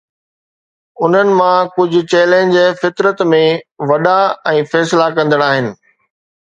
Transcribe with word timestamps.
انهن 1.03 1.29
مان 1.41 1.67
ڪجهه 1.75 2.01
چئلينج 2.13 2.55
فطرت 2.81 3.23
۾ 3.35 3.43
وڏا 3.93 4.19
۽ 4.57 4.67
فيصلا 4.75 5.09
ڪندڙ 5.19 5.45
آهن. 5.53 5.73